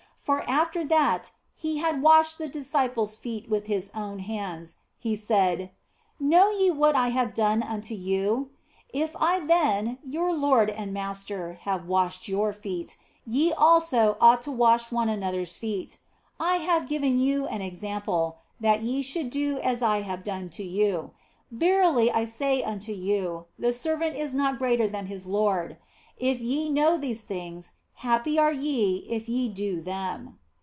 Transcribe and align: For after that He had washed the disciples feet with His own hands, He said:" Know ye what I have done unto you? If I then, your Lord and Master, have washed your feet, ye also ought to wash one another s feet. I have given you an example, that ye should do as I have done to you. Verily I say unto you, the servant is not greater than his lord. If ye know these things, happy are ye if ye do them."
For 0.23 0.47
after 0.47 0.85
that 0.85 1.31
He 1.55 1.79
had 1.79 2.03
washed 2.03 2.37
the 2.37 2.47
disciples 2.47 3.15
feet 3.15 3.49
with 3.49 3.65
His 3.65 3.89
own 3.95 4.19
hands, 4.19 4.75
He 4.99 5.15
said:" 5.15 5.71
Know 6.19 6.51
ye 6.51 6.69
what 6.69 6.95
I 6.95 7.07
have 7.09 7.33
done 7.33 7.63
unto 7.63 7.95
you? 7.95 8.51
If 8.93 9.15
I 9.19 9.39
then, 9.39 9.97
your 10.05 10.31
Lord 10.31 10.69
and 10.69 10.93
Master, 10.93 11.57
have 11.61 11.87
washed 11.87 12.27
your 12.27 12.53
feet, 12.53 12.97
ye 13.25 13.51
also 13.51 14.15
ought 14.21 14.43
to 14.43 14.51
wash 14.51 14.91
one 14.91 15.09
another 15.09 15.41
s 15.41 15.57
feet. 15.57 15.97
I 16.39 16.57
have 16.57 16.87
given 16.87 17.17
you 17.17 17.47
an 17.47 17.63
example, 17.63 18.37
that 18.59 18.83
ye 18.83 19.01
should 19.01 19.31
do 19.31 19.57
as 19.63 19.81
I 19.81 20.01
have 20.01 20.23
done 20.23 20.49
to 20.51 20.63
you. 20.63 21.11
Verily 21.49 22.11
I 22.11 22.25
say 22.25 22.61
unto 22.61 22.91
you, 22.91 23.45
the 23.57 23.73
servant 23.73 24.15
is 24.15 24.35
not 24.35 24.59
greater 24.59 24.87
than 24.87 25.07
his 25.07 25.25
lord. 25.25 25.77
If 26.15 26.39
ye 26.39 26.69
know 26.69 26.95
these 26.95 27.23
things, 27.23 27.71
happy 27.95 28.39
are 28.39 28.51
ye 28.51 29.05
if 29.11 29.29
ye 29.29 29.47
do 29.47 29.79
them." 29.79 30.35